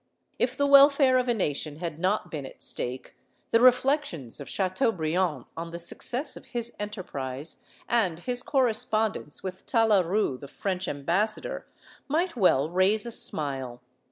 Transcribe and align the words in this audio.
^ 0.01 0.03
If 0.39 0.57
the 0.57 0.65
welfare 0.65 1.19
of 1.19 1.27
a 1.27 1.33
nation 1.35 1.75
had 1.75 1.99
not 1.99 2.31
been 2.31 2.43
at 2.43 2.63
stake, 2.63 3.15
the 3.51 3.59
reflections 3.59 4.39
of 4.39 4.49
Chateaubriand 4.49 5.45
on 5.55 5.69
the 5.69 5.77
success 5.77 6.35
of 6.35 6.45
his 6.45 6.75
enterprise, 6.79 7.57
and 7.87 8.19
his 8.19 8.41
corre 8.41 8.73
spondence 8.73 9.43
with 9.43 9.67
Talaru, 9.67 10.39
the 10.39 10.47
French 10.47 10.87
ambassador, 10.87 11.67
might 12.07 12.35
well 12.35 12.71
raise 12.71 13.05
a 13.05 13.11
smile. 13.11 13.79